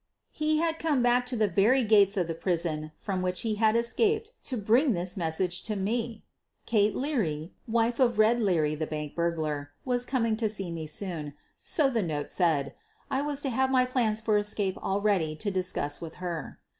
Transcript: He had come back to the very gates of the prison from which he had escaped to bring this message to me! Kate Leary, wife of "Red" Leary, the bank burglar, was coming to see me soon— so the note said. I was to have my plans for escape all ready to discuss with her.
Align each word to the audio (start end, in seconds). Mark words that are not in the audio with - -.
He 0.31 0.57
had 0.57 0.79
come 0.79 1.03
back 1.03 1.27
to 1.27 1.35
the 1.35 1.47
very 1.47 1.83
gates 1.83 2.17
of 2.17 2.25
the 2.27 2.33
prison 2.33 2.91
from 2.97 3.21
which 3.21 3.41
he 3.41 3.53
had 3.61 3.75
escaped 3.75 4.31
to 4.45 4.57
bring 4.57 4.93
this 4.93 5.15
message 5.15 5.61
to 5.65 5.75
me! 5.75 6.23
Kate 6.65 6.95
Leary, 6.95 7.53
wife 7.67 7.99
of 7.99 8.17
"Red" 8.17 8.39
Leary, 8.39 8.73
the 8.73 8.87
bank 8.87 9.13
burglar, 9.13 9.69
was 9.85 10.03
coming 10.03 10.35
to 10.37 10.49
see 10.49 10.71
me 10.71 10.87
soon— 10.87 11.35
so 11.55 11.87
the 11.87 12.01
note 12.01 12.29
said. 12.29 12.73
I 13.11 13.21
was 13.21 13.41
to 13.41 13.51
have 13.51 13.69
my 13.69 13.85
plans 13.85 14.21
for 14.21 14.39
escape 14.39 14.75
all 14.81 15.01
ready 15.01 15.35
to 15.35 15.51
discuss 15.51 16.01
with 16.01 16.15
her. 16.15 16.57